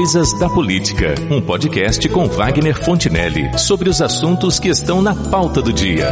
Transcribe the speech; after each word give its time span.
Coisas 0.00 0.32
da 0.32 0.48
Política, 0.48 1.14
um 1.30 1.42
podcast 1.42 2.08
com 2.08 2.26
Wagner 2.26 2.74
Fontinelli 2.74 3.58
sobre 3.58 3.90
os 3.90 4.00
assuntos 4.00 4.58
que 4.58 4.68
estão 4.68 5.02
na 5.02 5.14
pauta 5.14 5.60
do 5.60 5.70
dia. 5.74 6.08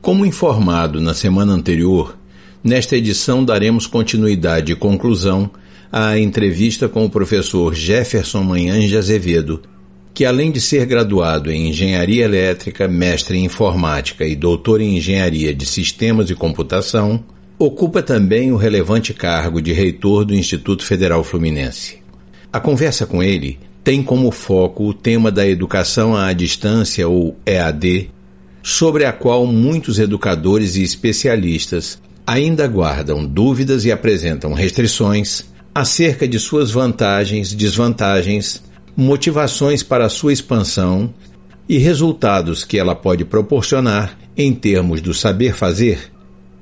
Como 0.00 0.24
informado 0.24 0.98
na 0.98 1.12
semana 1.12 1.52
anterior, 1.52 2.16
nesta 2.64 2.96
edição 2.96 3.44
daremos 3.44 3.86
continuidade 3.86 4.72
e 4.72 4.74
conclusão 4.74 5.50
à 5.92 6.18
entrevista 6.18 6.88
com 6.88 7.04
o 7.04 7.10
professor 7.10 7.74
Jefferson 7.74 8.42
Manhães 8.42 8.88
de 8.88 8.96
Azevedo, 8.96 9.60
que 10.14 10.24
além 10.24 10.50
de 10.50 10.58
ser 10.58 10.86
graduado 10.86 11.52
em 11.52 11.68
Engenharia 11.68 12.24
Elétrica, 12.24 12.88
mestre 12.88 13.36
em 13.36 13.44
Informática 13.44 14.24
e 14.24 14.34
doutor 14.34 14.80
em 14.80 14.96
Engenharia 14.96 15.52
de 15.52 15.66
Sistemas 15.66 16.30
e 16.30 16.34
Computação, 16.34 17.22
Ocupa 17.62 18.02
também 18.02 18.50
o 18.50 18.56
relevante 18.56 19.12
cargo 19.12 19.60
de 19.60 19.70
reitor 19.70 20.24
do 20.24 20.34
Instituto 20.34 20.82
Federal 20.82 21.22
Fluminense. 21.22 21.98
A 22.50 22.58
conversa 22.58 23.04
com 23.04 23.22
ele 23.22 23.58
tem 23.84 24.02
como 24.02 24.30
foco 24.30 24.84
o 24.84 24.94
tema 24.94 25.30
da 25.30 25.46
educação 25.46 26.16
à 26.16 26.32
distância 26.32 27.06
ou 27.06 27.36
EAD, 27.44 28.08
sobre 28.62 29.04
a 29.04 29.12
qual 29.12 29.44
muitos 29.44 29.98
educadores 29.98 30.76
e 30.76 30.82
especialistas 30.82 32.00
ainda 32.26 32.66
guardam 32.66 33.26
dúvidas 33.26 33.84
e 33.84 33.92
apresentam 33.92 34.54
restrições 34.54 35.44
acerca 35.74 36.26
de 36.26 36.38
suas 36.38 36.70
vantagens, 36.70 37.52
desvantagens, 37.52 38.62
motivações 38.96 39.82
para 39.82 40.08
sua 40.08 40.32
expansão 40.32 41.12
e 41.68 41.76
resultados 41.76 42.64
que 42.64 42.78
ela 42.78 42.94
pode 42.94 43.26
proporcionar 43.26 44.18
em 44.34 44.50
termos 44.54 45.02
do 45.02 45.12
saber 45.12 45.54
fazer 45.54 46.09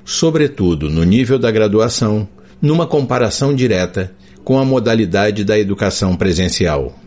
sobretudo 0.08 0.88
no 0.88 1.04
nível 1.04 1.38
da 1.38 1.50
graduação, 1.50 2.26
numa 2.62 2.86
comparação 2.86 3.54
direta 3.54 4.10
com 4.42 4.58
a 4.58 4.64
modalidade 4.64 5.44
da 5.44 5.58
educação 5.58 6.16
presencial. 6.16 6.98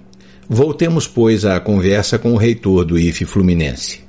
Voltemos, 0.48 1.08
pois, 1.08 1.44
à 1.44 1.60
conversa 1.60 2.20
com 2.20 2.34
o 2.34 2.38
reitor 2.38 2.86
do 2.86 3.00
IFE 3.00 3.26
Fluminense. 3.26 4.02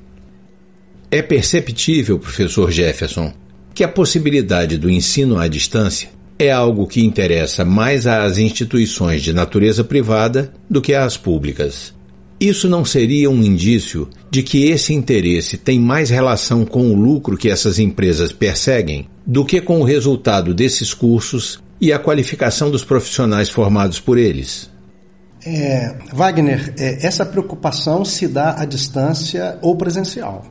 É 1.10 1.22
perceptível, 1.22 2.18
professor 2.18 2.70
Jefferson, 2.70 3.32
que 3.74 3.82
a 3.82 3.88
possibilidade 3.88 4.76
do 4.76 4.90
ensino 4.90 5.38
à 5.38 5.48
distância 5.48 6.10
é 6.38 6.52
algo 6.52 6.86
que 6.86 7.02
interessa 7.02 7.64
mais 7.64 8.06
às 8.06 8.36
instituições 8.36 9.22
de 9.22 9.32
natureza 9.32 9.82
privada 9.82 10.52
do 10.68 10.82
que 10.82 10.92
às 10.92 11.16
públicas. 11.16 11.94
Isso 12.42 12.68
não 12.68 12.84
seria 12.84 13.30
um 13.30 13.40
indício 13.40 14.08
de 14.28 14.42
que 14.42 14.64
esse 14.64 14.92
interesse 14.92 15.56
tem 15.56 15.78
mais 15.78 16.10
relação 16.10 16.64
com 16.64 16.90
o 16.90 16.96
lucro 16.96 17.36
que 17.36 17.48
essas 17.48 17.78
empresas 17.78 18.32
perseguem 18.32 19.08
do 19.24 19.44
que 19.44 19.60
com 19.60 19.80
o 19.80 19.84
resultado 19.84 20.52
desses 20.52 20.92
cursos 20.92 21.62
e 21.80 21.92
a 21.92 22.00
qualificação 22.00 22.68
dos 22.68 22.82
profissionais 22.82 23.48
formados 23.48 24.00
por 24.00 24.18
eles? 24.18 24.68
É, 25.46 25.94
Wagner, 26.12 26.74
é, 26.76 27.06
essa 27.06 27.24
preocupação 27.24 28.04
se 28.04 28.26
dá 28.26 28.60
à 28.60 28.64
distância 28.64 29.56
ou 29.62 29.76
presencial. 29.76 30.46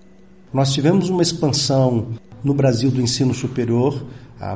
Nós 0.53 0.71
tivemos 0.71 1.09
uma 1.09 1.21
expansão 1.21 2.07
no 2.41 2.53
Brasil 2.53 2.89
do 2.89 3.01
ensino 3.01 3.33
superior 3.33 4.01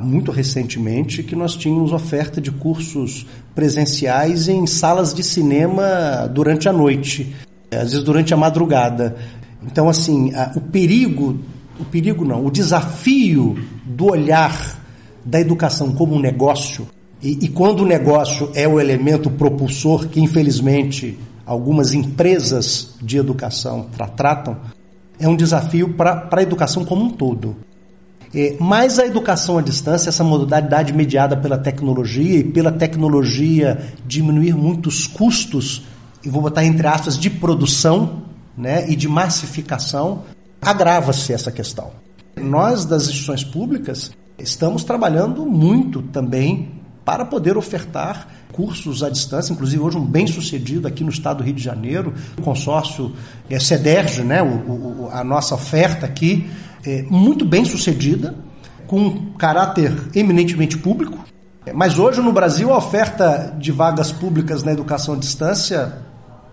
muito 0.02 0.32
recentemente 0.32 1.22
que 1.22 1.36
nós 1.36 1.56
tínhamos 1.56 1.94
oferta 1.94 2.42
de 2.42 2.52
cursos 2.52 3.26
presenciais 3.54 4.48
em 4.48 4.66
salas 4.66 5.14
de 5.14 5.24
cinema 5.24 6.28
durante 6.34 6.68
a 6.68 6.74
noite, 6.74 7.36
às 7.72 7.92
vezes 7.92 8.04
durante 8.04 8.34
a 8.34 8.38
madrugada. 8.38 9.16
Então, 9.64 9.88
assim, 9.88 10.32
o 10.56 10.62
perigo, 10.62 11.38
o 11.80 11.86
perigo 11.86 12.26
não, 12.26 12.46
o 12.46 12.50
desafio 12.50 13.58
do 13.86 14.06
olhar 14.06 14.84
da 15.24 15.40
educação 15.40 15.92
como 15.92 16.16
um 16.16 16.20
negócio, 16.20 16.88
e, 17.22 17.46
e 17.46 17.48
quando 17.48 17.82
o 17.82 17.86
negócio 17.86 18.52
é 18.54 18.68
o 18.68 18.80
elemento 18.80 19.30
propulsor 19.30 20.08
que, 20.08 20.20
infelizmente, 20.20 21.18
algumas 21.46 21.94
empresas 21.94 22.96
de 23.02 23.18
educação 23.18 23.88
tra 23.96 24.08
tratam, 24.08 24.58
é 25.20 25.28
um 25.28 25.36
desafio 25.36 25.94
para 25.94 26.28
a 26.32 26.42
educação 26.42 26.84
como 26.84 27.06
um 27.06 27.10
todo. 27.10 27.56
É, 28.36 28.58
mas 28.60 29.00
a 29.00 29.06
educação 29.06 29.58
à 29.58 29.62
distância, 29.62 30.10
essa 30.10 30.24
modalidade 30.24 30.92
mediada 30.92 31.38
pela 31.38 31.58
tecnologia 31.58 32.40
e 32.40 32.44
pela 32.44 32.70
tecnologia 32.70 33.82
diminuir 34.06 34.54
muitos 34.54 35.08
custos, 35.08 35.84
e 36.22 36.28
vou 36.28 36.42
botar 36.42 36.66
entre 36.66 36.86
aspas, 36.86 37.18
de 37.18 37.30
produção 37.30 38.24
né, 38.58 38.90
e 38.90 38.96
de 38.96 39.08
massificação, 39.08 40.24
agrava-se 40.62 41.32
essa 41.32 41.50
questão. 41.50 41.92
Nós, 42.36 42.84
das 42.84 43.04
instituições 43.04 43.46
públicas, 43.46 44.12
estamos 44.38 44.84
trabalhando 44.84 45.46
muito 45.46 46.02
também 46.02 46.74
para 47.06 47.24
poder 47.24 47.56
ofertar 47.56 48.28
cursos 48.52 49.02
à 49.02 49.10
distância, 49.10 49.54
inclusive 49.54 49.82
hoje 49.82 49.98
um 49.98 50.06
bem 50.06 50.28
sucedido 50.28 50.88
aqui 50.88 51.04
no 51.06 51.10
estado 51.10 51.38
do 51.38 51.44
Rio 51.44 51.54
de 51.54 51.64
Janeiro, 51.64 52.14
o 52.38 52.42
consórcio 52.42 53.14
é, 53.50 53.60
CEDERJ, 53.60 54.24
né, 54.24 54.42
o, 54.42 55.04
o, 55.04 55.10
a 55.10 55.24
nossa 55.24 55.56
oferta 55.56 56.06
aqui 56.06 56.50
é, 56.86 57.04
muito 57.10 57.46
bem 57.46 57.66
sucedida, 57.66 58.36
com 58.88 59.32
caráter 59.38 59.94
eminentemente 60.14 60.78
público. 60.78 61.20
Mas 61.74 61.98
hoje 61.98 62.22
no 62.22 62.32
Brasil 62.32 62.72
a 62.72 62.78
oferta 62.78 63.56
de 63.58 63.72
vagas 63.72 64.12
públicas 64.12 64.64
na 64.64 64.72
educação 64.72 65.16
à 65.16 65.18
distância, 65.18 65.98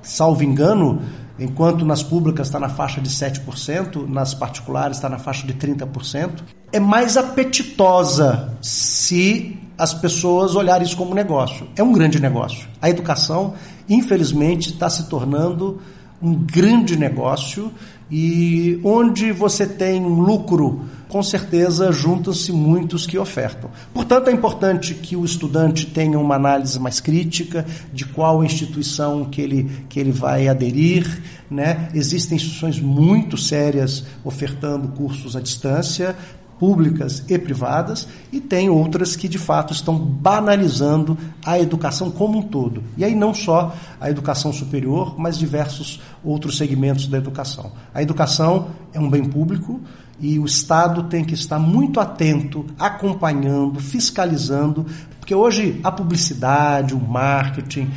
salvo 0.00 0.42
engano, 0.42 1.02
enquanto 1.38 1.84
nas 1.84 2.02
públicas 2.02 2.46
está 2.46 2.58
na 2.58 2.68
faixa 2.68 3.00
de 3.00 3.10
7%, 3.10 4.08
nas 4.08 4.32
particulares 4.32 4.96
está 4.96 5.08
na 5.08 5.18
faixa 5.18 5.46
de 5.46 5.52
30%, 5.54 6.42
é 6.72 6.80
mais 6.80 7.16
apetitosa 7.16 8.56
se 8.62 9.58
as 9.76 9.92
pessoas 9.92 10.54
olharem 10.54 10.86
isso 10.86 10.96
como 10.96 11.14
negócio. 11.14 11.66
É 11.76 11.82
um 11.82 11.92
grande 11.92 12.20
negócio. 12.20 12.68
A 12.80 12.88
educação, 12.88 13.54
infelizmente, 13.88 14.70
está 14.70 14.88
se 14.88 15.08
tornando 15.08 15.80
um 16.22 16.34
grande 16.34 16.96
negócio 16.96 17.72
e 18.10 18.78
onde 18.84 19.32
você 19.32 19.66
tem 19.66 20.02
um 20.02 20.20
lucro, 20.20 20.82
com 21.08 21.22
certeza 21.22 21.90
juntam-se 21.90 22.52
muitos 22.52 23.06
que 23.06 23.18
ofertam. 23.18 23.70
Portanto, 23.92 24.28
é 24.28 24.32
importante 24.32 24.94
que 24.94 25.16
o 25.16 25.24
estudante 25.24 25.86
tenha 25.86 26.18
uma 26.18 26.36
análise 26.36 26.78
mais 26.78 27.00
crítica 27.00 27.66
de 27.92 28.04
qual 28.04 28.44
instituição 28.44 29.24
que 29.24 29.40
ele, 29.40 29.70
que 29.88 29.98
ele 29.98 30.12
vai 30.12 30.46
aderir. 30.46 31.22
Né? 31.50 31.88
Existem 31.94 32.36
instituições 32.36 32.78
muito 32.78 33.36
sérias 33.36 34.04
ofertando 34.24 34.88
cursos 34.88 35.34
à 35.34 35.40
distância, 35.40 36.14
públicas 36.62 37.24
e 37.28 37.36
privadas, 37.40 38.06
e 38.30 38.40
tem 38.40 38.70
outras 38.70 39.16
que 39.16 39.26
de 39.26 39.36
fato 39.36 39.72
estão 39.72 39.98
banalizando 39.98 41.18
a 41.44 41.58
educação 41.58 42.08
como 42.08 42.38
um 42.38 42.42
todo. 42.42 42.84
E 42.96 43.04
aí 43.04 43.16
não 43.16 43.34
só 43.34 43.74
a 44.00 44.08
educação 44.08 44.52
superior, 44.52 45.18
mas 45.18 45.36
diversos 45.36 46.00
outros 46.24 46.56
segmentos 46.56 47.06
da 47.06 47.18
educação. 47.18 47.72
A 47.94 48.02
educação 48.02 48.68
é 48.92 49.00
um 49.00 49.10
bem 49.10 49.24
público 49.24 49.80
e 50.20 50.38
o 50.38 50.44
Estado 50.44 51.04
tem 51.04 51.24
que 51.24 51.34
estar 51.34 51.58
muito 51.58 51.98
atento, 51.98 52.66
acompanhando, 52.78 53.80
fiscalizando 53.80 54.86
porque 55.22 55.36
hoje 55.36 55.80
a 55.84 55.92
publicidade, 55.92 56.94
o 56.94 56.98
marketing, 56.98 57.88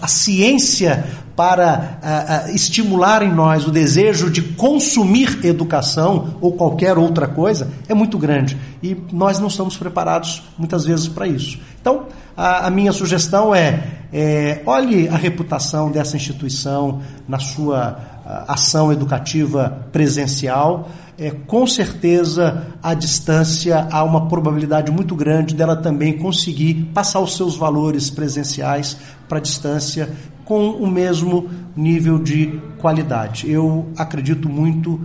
a 0.00 0.08
ciência 0.08 1.06
para 1.36 1.98
a, 2.02 2.46
a, 2.46 2.52
estimular 2.52 3.22
em 3.22 3.30
nós 3.30 3.66
o 3.66 3.70
desejo 3.70 4.30
de 4.30 4.40
consumir 4.40 5.44
educação 5.44 6.38
ou 6.40 6.52
qualquer 6.52 6.96
outra 6.96 7.28
coisa 7.28 7.70
é 7.86 7.92
muito 7.92 8.16
grande. 8.16 8.56
E 8.82 8.96
nós 9.12 9.38
não 9.38 9.48
estamos 9.48 9.76
preparados 9.76 10.42
muitas 10.56 10.86
vezes 10.86 11.06
para 11.06 11.26
isso. 11.26 11.60
Então, 11.88 12.06
a, 12.36 12.66
a 12.66 12.70
minha 12.70 12.92
sugestão 12.92 13.54
é, 13.54 13.82
é, 14.12 14.60
olhe 14.66 15.08
a 15.08 15.16
reputação 15.16 15.90
dessa 15.90 16.16
instituição 16.16 17.00
na 17.26 17.38
sua 17.38 17.98
ação 18.46 18.92
educativa 18.92 19.86
presencial 19.90 20.90
é, 21.18 21.30
com 21.30 21.66
certeza 21.66 22.66
a 22.82 22.94
distância 22.94 23.88
há 23.90 24.04
uma 24.04 24.28
probabilidade 24.28 24.92
muito 24.92 25.16
grande 25.16 25.54
dela 25.54 25.74
também 25.74 26.16
conseguir 26.16 26.90
passar 26.94 27.20
os 27.20 27.36
seus 27.36 27.56
valores 27.56 28.08
presenciais 28.08 28.96
para 29.28 29.38
a 29.38 29.40
distância 29.40 30.10
com 30.44 30.70
o 30.70 30.86
mesmo 30.86 31.48
nível 31.74 32.18
de 32.18 32.60
qualidade. 32.78 33.50
Eu 33.50 33.88
acredito 33.96 34.48
muito, 34.48 35.00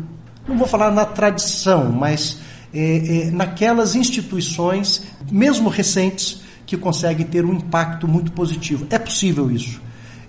não 0.48 0.58
vou 0.58 0.68
falar 0.68 0.92
na 0.92 1.06
tradição, 1.06 1.92
mas 1.92 2.38
é, 2.74 3.28
é, 3.28 3.32
naquelas 3.32 3.96
instituições, 3.96 5.04
mesmo 5.32 5.68
recentes, 5.68 6.43
que 6.66 6.78
conseguem 6.78 7.26
ter 7.26 7.46
um 7.46 7.54
impacto 7.54 8.08
muito 8.08 8.32
positivo. 8.32 8.86
É 8.90 9.00
possível 9.00 9.52
isso. 9.52 9.82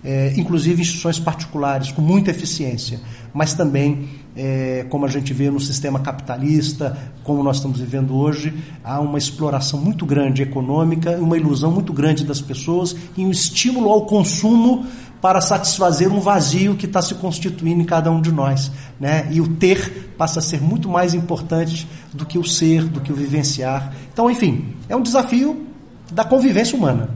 É, 0.07 0.35
inclusive 0.37 0.83
instituições 0.83 1.19
particulares 1.19 1.91
com 1.91 2.03
muita 2.03 2.31
eficiência, 2.31 3.01
mas 3.33 3.55
também 3.55 4.07
é, 4.37 4.85
como 4.91 5.07
a 5.07 5.09
gente 5.09 5.33
vê 5.33 5.51
no 5.51 5.61
sistema 5.61 5.99
capitalista, 6.01 6.97
como 7.23 7.43
nós 7.43 7.57
estamos 7.57 7.81
vivendo 7.81 8.15
hoje, 8.15 8.53
há 8.83 9.01
uma 9.01 9.17
exploração 9.17 9.81
muito 9.81 10.05
grande 10.05 10.43
econômica, 10.43 11.13
uma 11.13 11.39
ilusão 11.39 11.71
muito 11.71 11.93
grande 11.93 12.25
das 12.25 12.41
pessoas 12.41 12.95
e 13.17 13.25
um 13.25 13.31
estímulo 13.31 13.89
ao 13.89 14.05
consumo 14.05 14.85
para 15.23 15.41
satisfazer 15.41 16.13
um 16.13 16.21
vazio 16.21 16.75
que 16.75 16.85
está 16.85 17.01
se 17.01 17.15
constituindo 17.15 17.81
em 17.81 17.87
cada 17.87 18.11
um 18.11 18.21
de 18.21 18.31
nós. 18.31 18.71
Né? 19.01 19.27
E 19.31 19.41
o 19.41 19.49
ter 19.49 20.13
passa 20.19 20.41
a 20.41 20.43
ser 20.43 20.61
muito 20.61 20.87
mais 20.87 21.15
importante 21.15 21.89
do 22.13 22.27
que 22.27 22.39
o 22.39 22.45
ser, 22.45 22.85
do 22.85 23.01
que 23.01 23.11
o 23.11 23.17
vivenciar. 23.17 23.95
Então, 24.13 24.31
enfim, 24.31 24.75
é 24.87 24.95
um 24.95 25.01
desafio 25.01 25.67
da 26.11 26.25
convivência 26.25 26.77
humana. 26.77 27.09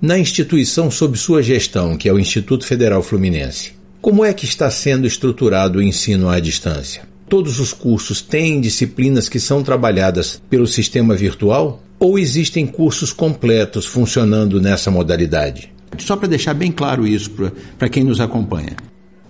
Na 0.00 0.18
instituição 0.18 0.90
sob 0.90 1.18
sua 1.18 1.42
gestão, 1.42 1.96
que 1.96 2.08
é 2.08 2.12
o 2.12 2.18
Instituto 2.18 2.64
Federal 2.64 3.02
Fluminense, 3.02 3.72
como 4.00 4.24
é 4.24 4.32
que 4.32 4.44
está 4.44 4.70
sendo 4.70 5.06
estruturado 5.06 5.78
o 5.78 5.82
ensino 5.82 6.28
à 6.28 6.38
distância? 6.38 7.02
Todos 7.28 7.58
os 7.58 7.72
cursos 7.72 8.22
têm 8.22 8.60
disciplinas 8.60 9.28
que 9.28 9.40
são 9.40 9.62
trabalhadas 9.62 10.40
pelo 10.48 10.66
sistema 10.66 11.14
virtual? 11.14 11.82
Ou 11.98 12.18
existem 12.18 12.64
cursos 12.64 13.12
completos 13.12 13.84
funcionando 13.84 14.60
nessa 14.60 14.90
modalidade? 14.90 15.72
Só 15.98 16.16
para 16.16 16.28
deixar 16.28 16.54
bem 16.54 16.70
claro 16.70 17.06
isso 17.06 17.30
para 17.76 17.88
quem 17.88 18.04
nos 18.04 18.20
acompanha. 18.20 18.76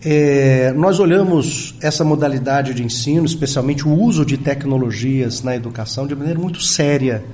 É, 0.04 0.72
nós 0.74 1.00
olhamos 1.00 1.74
essa 1.80 2.04
modalidade 2.04 2.72
de 2.74 2.84
ensino, 2.84 3.24
especialmente 3.24 3.88
o 3.88 3.92
uso 3.92 4.24
de 4.24 4.36
tecnologias 4.36 5.42
na 5.42 5.56
educação, 5.56 6.06
de 6.06 6.14
maneira 6.14 6.38
muito 6.38 6.60
séria. 6.60 7.24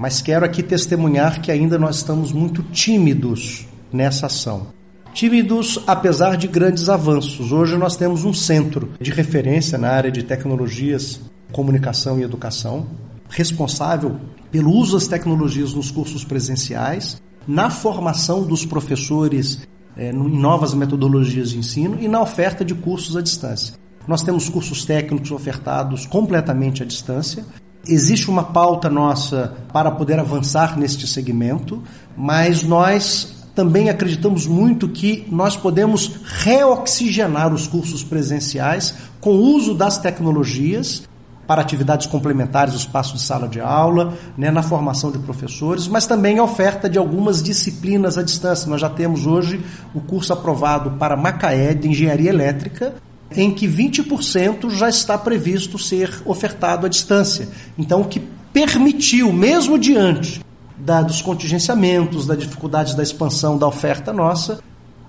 Mas 0.00 0.22
quero 0.22 0.46
aqui 0.46 0.62
testemunhar 0.62 1.42
que 1.42 1.52
ainda 1.52 1.78
nós 1.78 1.96
estamos 1.96 2.32
muito 2.32 2.62
tímidos 2.62 3.68
nessa 3.92 4.28
ação. 4.28 4.68
Tímidos, 5.12 5.78
apesar 5.86 6.38
de 6.38 6.48
grandes 6.48 6.88
avanços. 6.88 7.52
Hoje 7.52 7.76
nós 7.76 7.98
temos 7.98 8.24
um 8.24 8.32
centro 8.32 8.92
de 8.98 9.10
referência 9.10 9.76
na 9.76 9.90
área 9.90 10.10
de 10.10 10.22
tecnologias, 10.22 11.20
comunicação 11.52 12.18
e 12.18 12.22
educação, 12.22 12.86
responsável 13.28 14.18
pelo 14.50 14.72
uso 14.72 14.94
das 14.94 15.06
tecnologias 15.06 15.74
nos 15.74 15.90
cursos 15.90 16.24
presenciais, 16.24 17.20
na 17.46 17.68
formação 17.68 18.42
dos 18.42 18.64
professores 18.64 19.68
é, 19.98 20.12
em 20.12 20.14
novas 20.14 20.72
metodologias 20.72 21.50
de 21.50 21.58
ensino 21.58 21.98
e 22.00 22.08
na 22.08 22.22
oferta 22.22 22.64
de 22.64 22.74
cursos 22.74 23.18
à 23.18 23.20
distância. 23.20 23.74
Nós 24.08 24.22
temos 24.22 24.48
cursos 24.48 24.82
técnicos 24.82 25.30
ofertados 25.30 26.06
completamente 26.06 26.82
à 26.82 26.86
distância. 26.86 27.44
Existe 27.86 28.28
uma 28.28 28.44
pauta 28.44 28.90
nossa 28.90 29.54
para 29.72 29.90
poder 29.90 30.18
avançar 30.18 30.78
neste 30.78 31.06
segmento, 31.06 31.82
mas 32.16 32.62
nós 32.62 33.40
também 33.54 33.88
acreditamos 33.88 34.46
muito 34.46 34.88
que 34.88 35.26
nós 35.30 35.56
podemos 35.56 36.20
reoxigenar 36.24 37.52
os 37.52 37.66
cursos 37.66 38.04
presenciais 38.04 38.94
com 39.20 39.30
o 39.30 39.54
uso 39.54 39.74
das 39.74 39.98
tecnologias 39.98 41.02
para 41.46 41.62
atividades 41.62 42.06
complementares, 42.06 42.74
o 42.74 42.76
espaço 42.76 43.14
de 43.14 43.22
sala 43.22 43.48
de 43.48 43.60
aula, 43.60 44.14
né, 44.38 44.52
na 44.52 44.62
formação 44.62 45.10
de 45.10 45.18
professores, 45.18 45.88
mas 45.88 46.06
também 46.06 46.38
a 46.38 46.44
oferta 46.44 46.88
de 46.88 46.96
algumas 46.96 47.42
disciplinas 47.42 48.16
à 48.16 48.22
distância. 48.22 48.70
Nós 48.70 48.80
já 48.80 48.88
temos 48.88 49.26
hoje 49.26 49.60
o 49.92 50.00
curso 50.00 50.32
aprovado 50.32 50.92
para 50.92 51.16
Macaé 51.16 51.74
de 51.74 51.88
Engenharia 51.88 52.30
Elétrica, 52.30 52.94
em 53.36 53.50
que 53.50 53.66
20% 53.66 54.70
já 54.70 54.88
está 54.88 55.16
previsto 55.16 55.78
ser 55.78 56.22
ofertado 56.24 56.86
à 56.86 56.88
distância. 56.88 57.48
Então, 57.78 58.00
o 58.00 58.04
que 58.04 58.20
permitiu, 58.52 59.32
mesmo 59.32 59.78
diante 59.78 60.44
da, 60.76 61.02
dos 61.02 61.22
contingenciamentos, 61.22 62.26
da 62.26 62.34
dificuldade 62.34 62.96
da 62.96 63.02
expansão 63.02 63.56
da 63.56 63.66
oferta 63.66 64.12
nossa, 64.12 64.60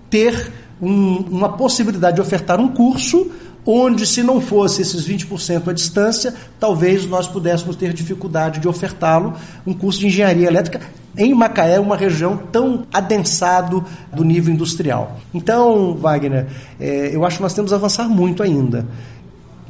ter 0.10 0.52
um, 0.82 1.18
uma 1.30 1.50
possibilidade 1.50 2.16
de 2.16 2.22
ofertar 2.22 2.60
um 2.60 2.68
curso 2.68 3.32
onde, 3.66 4.06
se 4.06 4.24
não 4.24 4.42
fosse 4.42 4.82
esses 4.82 5.08
20% 5.08 5.68
à 5.68 5.74
distância, 5.74 6.34
talvez 6.60 7.06
nós 7.06 7.28
pudéssemos 7.28 7.76
ter 7.76 7.94
dificuldade 7.94 8.60
de 8.60 8.68
ofertá-lo, 8.68 9.34
um 9.66 9.74
curso 9.74 10.00
de 10.00 10.08
engenharia 10.08 10.48
elétrica 10.48 10.82
em 11.18 11.34
Macaé, 11.34 11.80
uma 11.80 11.98
região 11.98 12.38
tão 12.38 12.86
adensado 12.92 13.84
do 14.14 14.24
nível 14.24 14.54
industrial. 14.54 15.20
Então, 15.34 15.94
Wagner, 15.96 16.48
é, 16.80 17.14
eu 17.14 17.26
acho 17.26 17.38
que 17.38 17.44
nós 17.44 17.54
temos 17.54 17.74
a 17.74 17.76
avançar 17.76 18.08
muito 18.08 18.42
ainda 18.42 18.88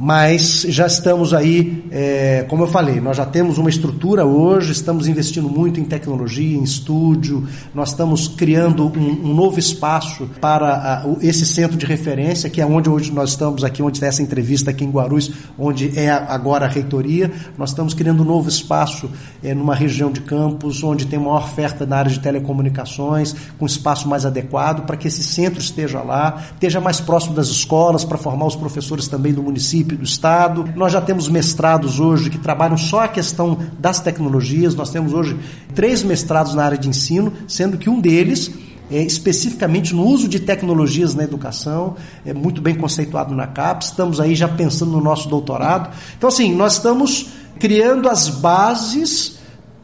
mas 0.04 0.66
já 0.68 0.88
estamos 0.88 1.32
aí, 1.32 1.86
é, 1.92 2.44
como 2.50 2.64
eu 2.64 2.68
falei, 2.68 3.00
nós 3.00 3.18
já 3.18 3.24
temos 3.24 3.60
uma 3.60 3.70
estrutura 3.70 4.26
hoje, 4.26 4.72
estamos 4.72 5.08
investindo 5.08 5.48
muito 5.48 5.80
em 5.80 5.84
tecnologia, 5.84 6.58
em 6.58 6.64
estúdio, 6.64 7.48
nós 7.72 7.90
estamos 7.90 8.28
criando 8.28 8.88
um, 8.88 9.30
um 9.30 9.36
novo 9.36 9.60
espaço 9.60 10.28
para 10.42 11.04
a, 11.04 11.06
esse 11.22 11.46
centro 11.46 11.78
de 11.78 11.86
referência, 11.86 12.50
que 12.50 12.60
é 12.60 12.66
onde 12.66 12.90
hoje 12.90 13.12
nós 13.12 13.30
estamos 13.30 13.64
aqui, 13.64 13.84
onde 13.84 13.98
está 13.98 14.08
essa 14.08 14.24
entrevista 14.24 14.72
aqui 14.72 14.84
em 14.84 14.90
Guarulhos, 14.90 15.32
onde 15.56 15.96
é 15.96 16.10
agora 16.10 16.66
a 16.66 16.68
reitoria, 16.68 17.32
nós 17.56 17.70
estamos 17.70 17.94
criando 17.94 18.24
um 18.24 18.26
novo 18.26 18.50
espaço 18.50 19.08
é, 19.44 19.54
numa 19.54 19.76
região 19.76 20.12
de 20.12 20.22
campos, 20.22 20.84
onde 20.84 21.06
tem 21.06 21.20
maior 21.20 21.44
oferta 21.44 21.86
na 21.86 21.98
área 21.98 22.12
de 22.12 22.20
telecomunicações, 22.20 23.36
com 23.60 23.68
espaço 23.68 24.10
mais 24.10 24.26
adequado, 24.26 24.84
para 24.88 24.98
que 24.98 25.08
esse 25.08 25.24
centro 25.24 25.60
esteja 25.60 26.02
lá, 26.02 26.42
esteja 26.56 26.82
mais 26.82 27.00
próximo 27.00 27.36
das 27.36 27.50
escolas, 27.50 28.04
para 28.04 28.18
formar 28.18 28.48
os 28.48 28.56
professores 28.56 29.08
também 29.08 29.32
do 29.32 29.44
município, 29.44 29.91
município, 29.92 29.98
do 29.98 30.04
estado. 30.04 30.66
Nós 30.76 30.94
já 30.94 31.02
temos 31.02 31.28
mestrados 31.28 32.00
hoje 32.00 32.30
que 32.30 32.38
trabalham 32.38 32.78
só 32.78 33.02
a 33.02 33.08
questão 33.08 33.58
das 33.78 34.00
tecnologias. 34.00 34.76
Nós 34.76 34.90
temos 34.90 35.14
hoje 35.14 35.38
três 35.76 36.04
mestrados 36.04 36.54
na 36.54 36.64
área 36.64 36.78
de 36.78 36.90
ensino, 36.90 37.34
sendo 37.48 37.78
que 37.78 37.90
um 37.90 38.00
deles 38.00 38.52
é, 38.90 39.02
especificamente 39.02 39.96
no 39.96 40.06
uso 40.06 40.28
de 40.28 40.40
tecnologias 40.40 41.16
na 41.16 41.24
educação, 41.24 41.96
é 42.26 42.34
muito 42.34 42.62
bem 42.62 42.76
conceituado 42.76 43.34
na 43.34 43.48
CAPES, 43.48 43.90
estamos 43.90 44.20
aí 44.20 44.36
já 44.36 44.50
pensando 44.50 44.92
no 44.92 45.02
nosso 45.02 45.30
doutorado. 45.30 45.90
Então, 46.18 46.28
assim, 46.28 46.54
nós 46.54 46.74
estamos 46.74 47.30
criando 47.58 48.10
as 48.10 48.28
bases 48.28 49.40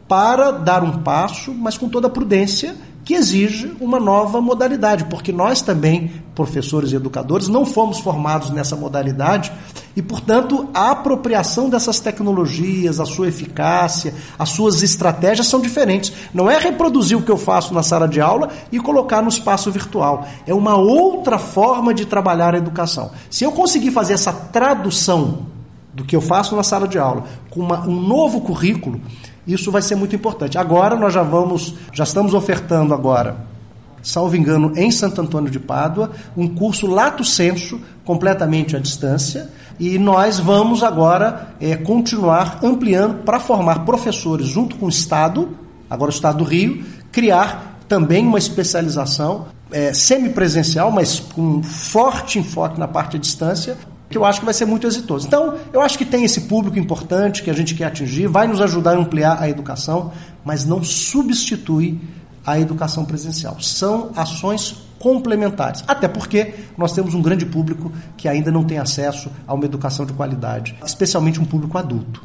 para 0.06 0.50
dar 0.50 0.82
um 0.82 0.98
passo, 0.98 1.54
mas 1.54 1.78
com 1.78 1.88
toda 1.88 2.06
a 2.06 2.10
prudência 2.10 2.74
que 3.08 3.14
exige 3.14 3.74
uma 3.80 3.98
nova 3.98 4.38
modalidade, 4.38 5.06
porque 5.06 5.32
nós 5.32 5.62
também, 5.62 6.12
professores 6.34 6.92
e 6.92 6.96
educadores, 6.96 7.48
não 7.48 7.64
fomos 7.64 8.00
formados 8.00 8.50
nessa 8.50 8.76
modalidade 8.76 9.50
e, 9.96 10.02
portanto, 10.02 10.68
a 10.74 10.90
apropriação 10.90 11.70
dessas 11.70 12.00
tecnologias, 12.00 13.00
a 13.00 13.06
sua 13.06 13.28
eficácia, 13.28 14.12
as 14.38 14.50
suas 14.50 14.82
estratégias 14.82 15.46
são 15.46 15.58
diferentes. 15.58 16.12
Não 16.34 16.50
é 16.50 16.58
reproduzir 16.58 17.16
o 17.16 17.22
que 17.22 17.30
eu 17.30 17.38
faço 17.38 17.72
na 17.72 17.82
sala 17.82 18.06
de 18.06 18.20
aula 18.20 18.50
e 18.70 18.78
colocar 18.78 19.22
no 19.22 19.30
espaço 19.30 19.72
virtual. 19.72 20.28
É 20.46 20.52
uma 20.52 20.76
outra 20.76 21.38
forma 21.38 21.94
de 21.94 22.04
trabalhar 22.04 22.54
a 22.54 22.58
educação. 22.58 23.10
Se 23.30 23.42
eu 23.42 23.52
conseguir 23.52 23.90
fazer 23.90 24.12
essa 24.12 24.34
tradução 24.34 25.46
do 25.94 26.04
que 26.04 26.14
eu 26.14 26.20
faço 26.20 26.54
na 26.54 26.62
sala 26.62 26.86
de 26.86 26.98
aula 26.98 27.24
com 27.48 27.60
uma, 27.60 27.88
um 27.88 28.02
novo 28.02 28.42
currículo, 28.42 29.00
isso 29.48 29.72
vai 29.72 29.82
ser 29.82 29.94
muito 29.94 30.14
importante. 30.14 30.58
Agora 30.58 30.94
nós 30.94 31.14
já 31.14 31.22
vamos, 31.22 31.74
já 31.92 32.04
estamos 32.04 32.34
ofertando 32.34 32.92
agora, 32.92 33.36
salvo 34.02 34.36
engano, 34.36 34.72
em 34.76 34.90
Santo 34.90 35.20
Antônio 35.20 35.50
de 35.50 35.58
Pádua, 35.58 36.10
um 36.36 36.46
curso 36.46 36.86
lato 36.86 37.24
senso, 37.24 37.80
completamente 38.04 38.76
à 38.76 38.78
distância, 38.78 39.50
e 39.80 39.98
nós 39.98 40.38
vamos 40.38 40.82
agora 40.82 41.54
é, 41.60 41.76
continuar 41.76 42.58
ampliando 42.62 43.22
para 43.22 43.40
formar 43.40 43.84
professores 43.84 44.46
junto 44.46 44.76
com 44.76 44.86
o 44.86 44.90
Estado, 44.90 45.56
agora 45.88 46.10
o 46.10 46.14
Estado 46.14 46.38
do 46.38 46.44
Rio, 46.44 46.84
criar 47.10 47.78
também 47.88 48.26
uma 48.26 48.38
especialização 48.38 49.46
é, 49.70 49.92
semipresencial, 49.92 50.90
mas 50.90 51.20
com 51.20 51.62
forte 51.62 52.38
enfoque 52.38 52.78
na 52.78 52.88
parte 52.88 53.16
à 53.16 53.20
distância, 53.20 53.76
que 54.08 54.16
eu 54.16 54.24
acho 54.24 54.40
que 54.40 54.44
vai 54.44 54.54
ser 54.54 54.64
muito 54.64 54.86
exitoso. 54.86 55.26
Então, 55.26 55.56
eu 55.72 55.80
acho 55.80 55.98
que 55.98 56.04
tem 56.04 56.24
esse 56.24 56.42
público 56.42 56.78
importante 56.78 57.42
que 57.42 57.50
a 57.50 57.54
gente 57.54 57.74
quer 57.74 57.84
atingir, 57.84 58.26
vai 58.26 58.46
nos 58.46 58.60
ajudar 58.60 58.92
a 58.92 58.98
ampliar 58.98 59.42
a 59.42 59.48
educação, 59.48 60.12
mas 60.44 60.64
não 60.64 60.82
substitui 60.82 62.00
a 62.44 62.58
educação 62.58 63.04
presencial. 63.04 63.60
São 63.60 64.10
ações 64.16 64.88
complementares. 64.98 65.84
Até 65.86 66.08
porque 66.08 66.54
nós 66.76 66.92
temos 66.92 67.14
um 67.14 67.22
grande 67.22 67.46
público 67.46 67.92
que 68.16 68.28
ainda 68.28 68.50
não 68.50 68.64
tem 68.64 68.78
acesso 68.78 69.30
a 69.46 69.54
uma 69.54 69.64
educação 69.64 70.04
de 70.04 70.12
qualidade, 70.12 70.74
especialmente 70.84 71.40
um 71.40 71.44
público 71.44 71.78
adulto. 71.78 72.22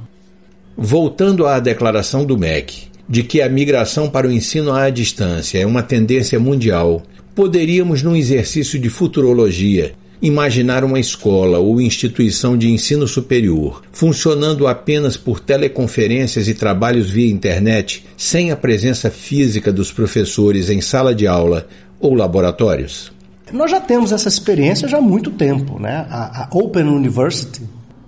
Voltando 0.75 1.45
à 1.45 1.59
declaração 1.59 2.25
do 2.25 2.37
MEC 2.37 2.93
de 3.07 3.21
que 3.21 3.41
a 3.41 3.49
migração 3.49 4.09
para 4.09 4.27
o 4.27 4.31
ensino 4.31 4.71
à 4.73 4.89
distância 4.89 5.59
é 5.59 5.65
uma 5.65 5.83
tendência 5.83 6.39
mundial, 6.39 7.03
poderíamos, 7.35 8.01
num 8.01 8.15
exercício 8.15 8.79
de 8.79 8.89
futurologia, 8.89 9.93
Imaginar 10.23 10.85
uma 10.85 11.01
escola 11.01 11.59
ou 11.59 11.81
instituição 11.81 12.57
de 12.57 12.71
ensino 12.71 13.05
superior 13.05 13.81
funcionando 13.91 14.67
apenas 14.67 15.17
por 15.17 15.41
teleconferências 15.41 16.47
e 16.47 16.53
trabalhos 16.53 17.09
via 17.09 17.29
internet, 17.29 18.05
sem 18.15 18.49
a 18.49 18.55
presença 18.55 19.11
física 19.11 19.69
dos 19.69 19.91
professores 19.91 20.69
em 20.69 20.79
sala 20.79 21.13
de 21.13 21.27
aula 21.27 21.67
ou 21.99 22.15
laboratórios? 22.15 23.11
Nós 23.51 23.69
já 23.69 23.81
temos 23.81 24.13
essa 24.13 24.29
experiência 24.29 24.87
já 24.87 24.99
há 24.99 25.01
muito 25.01 25.29
tempo. 25.29 25.77
Né? 25.77 26.07
A, 26.09 26.45
a 26.45 26.49
Open 26.53 26.85
University 26.85 27.61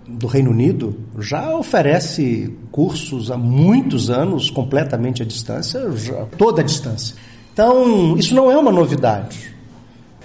do 0.07 0.25
Reino 0.25 0.51
Unido 0.51 0.98
já 1.19 1.53
oferece 1.53 2.50
cursos 2.72 3.29
há 3.29 3.36
muitos 3.36 4.10
anos 4.10 4.50
completamente 4.50 5.22
à 5.22 5.25
distância, 5.25 5.91
já, 5.98 6.24
toda 6.38 6.62
a 6.62 6.63
distância. 6.63 7.13
Então, 7.51 8.15
isso 8.15 8.34
não 8.34 8.50
é 8.50 8.57
uma 8.57 8.72
novidade. 8.72 9.55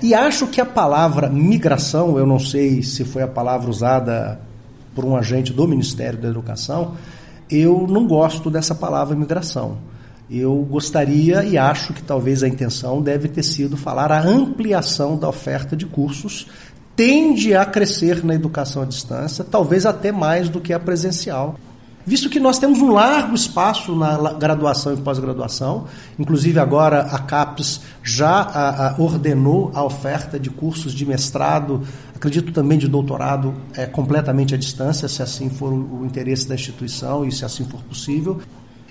E 0.02 0.14
acho 0.14 0.46
que 0.46 0.60
a 0.60 0.66
palavra 0.66 1.28
migração, 1.28 2.18
eu 2.18 2.26
não 2.26 2.38
sei 2.38 2.82
se 2.82 3.04
foi 3.04 3.22
a 3.22 3.28
palavra 3.28 3.68
usada 3.68 4.40
por 4.94 5.04
um 5.04 5.14
agente 5.14 5.52
do 5.52 5.68
Ministério 5.68 6.18
da 6.18 6.28
Educação, 6.28 6.94
eu 7.50 7.86
não 7.88 8.06
gosto 8.06 8.50
dessa 8.50 8.74
palavra 8.74 9.14
migração. 9.14 9.78
Eu 10.30 10.54
gostaria 10.70 11.42
e 11.42 11.58
acho 11.58 11.92
que 11.92 12.02
talvez 12.02 12.42
a 12.42 12.48
intenção 12.48 13.02
deve 13.02 13.28
ter 13.28 13.42
sido 13.42 13.76
falar 13.76 14.12
a 14.12 14.22
ampliação 14.22 15.18
da 15.18 15.28
oferta 15.28 15.76
de 15.76 15.86
cursos 15.86 16.46
tende 16.94 17.54
a 17.54 17.64
crescer 17.64 18.24
na 18.24 18.34
educação 18.34 18.82
à 18.82 18.84
distância, 18.84 19.42
talvez 19.42 19.86
até 19.86 20.12
mais 20.12 20.48
do 20.48 20.60
que 20.60 20.72
a 20.72 20.78
presencial. 20.78 21.56
Visto 22.10 22.28
que 22.28 22.40
nós 22.40 22.58
temos 22.58 22.80
um 22.80 22.90
largo 22.90 23.36
espaço 23.36 23.94
na 23.94 24.32
graduação 24.32 24.92
e 24.92 24.96
pós-graduação, 24.96 25.84
inclusive 26.18 26.58
agora 26.58 27.02
a 27.02 27.20
CAPES 27.20 27.82
já 28.02 28.40
a, 28.40 28.88
a, 28.88 29.00
ordenou 29.00 29.70
a 29.72 29.84
oferta 29.84 30.36
de 30.36 30.50
cursos 30.50 30.92
de 30.92 31.06
mestrado, 31.06 31.82
acredito 32.12 32.50
também 32.50 32.76
de 32.76 32.88
doutorado 32.88 33.54
é, 33.76 33.86
completamente 33.86 34.56
à 34.56 34.58
distância, 34.58 35.06
se 35.06 35.22
assim 35.22 35.48
for 35.48 35.72
o, 35.72 36.00
o 36.00 36.04
interesse 36.04 36.48
da 36.48 36.56
instituição 36.56 37.24
e 37.24 37.30
se 37.30 37.44
assim 37.44 37.64
for 37.64 37.80
possível. 37.82 38.40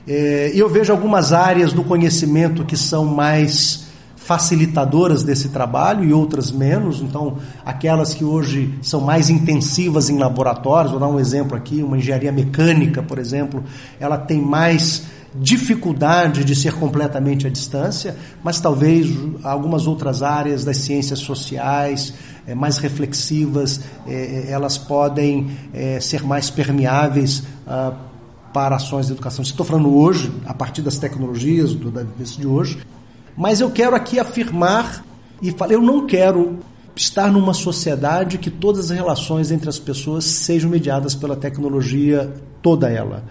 É, 0.08 0.54
e 0.56 0.58
eu 0.58 0.70
vejo 0.70 0.94
algumas 0.94 1.34
áreas 1.34 1.74
do 1.74 1.84
conhecimento 1.84 2.64
que 2.64 2.78
são 2.78 3.04
mais 3.04 3.89
facilitadoras 4.30 5.24
desse 5.24 5.50
trabalho 5.50 6.04
e 6.04 6.14
outras 6.14 6.52
menos. 6.52 7.02
Então, 7.02 7.38
aquelas 7.66 8.14
que 8.14 8.24
hoje 8.24 8.78
são 8.80 9.02
mais 9.02 9.28
intensivas 9.28 10.08
em 10.08 10.20
laboratórios, 10.20 10.92
vou 10.92 11.00
dar 11.00 11.08
um 11.08 11.20
exemplo 11.20 11.58
aqui, 11.58 11.82
uma 11.82 11.98
engenharia 11.98 12.32
mecânica, 12.32 13.02
por 13.02 13.18
exemplo, 13.18 13.64
ela 14.00 14.20
tem 14.20 14.40
mais 14.40 15.02
dificuldade 15.34 16.44
de 16.44 16.56
ser 16.56 16.76
completamente 16.76 17.48
à 17.48 17.50
distância, 17.50 18.16
mas 18.44 18.62
talvez 18.62 19.08
algumas 19.44 19.88
outras 19.88 20.22
áreas 20.22 20.64
das 20.64 20.78
ciências 20.78 21.18
sociais, 21.18 22.14
é, 22.46 22.54
mais 22.54 22.78
reflexivas, 22.78 23.82
é, 24.06 24.46
elas 24.48 24.78
podem 24.78 25.50
ser 26.02 26.24
mais 26.24 26.52
permeáveis 26.52 27.42
ah, 27.66 27.94
para 28.54 28.76
ações 28.76 29.08
de 29.08 29.14
educação. 29.14 29.42
Estou 29.42 29.66
falando 29.66 29.96
hoje, 29.96 30.32
a 30.46 30.54
partir 30.54 30.84
das 30.84 31.00
tecnologias, 31.00 31.74
do, 31.74 31.92
de 31.92 32.48
hoje, 32.48 32.78
mas 33.40 33.62
eu 33.62 33.72
quero 33.72 33.96
aqui 33.96 34.20
afirmar 34.20 35.02
e 35.42 35.50
falar, 35.50 35.72
eu 35.72 35.82
não 35.82 36.06
quero 36.06 36.60
estar 36.94 37.32
numa 37.32 37.54
sociedade 37.54 38.38
que 38.38 38.50
todas 38.50 38.92
as 38.92 38.98
relações 38.98 39.50
entre 39.50 39.70
as 39.70 39.80
pessoas 39.80 40.26
sejam 40.26 40.70
mediadas 40.70 41.16
pela 41.16 41.38
tecnologia, 41.38 42.34
toda 42.62 42.90
ela. 42.90 43.24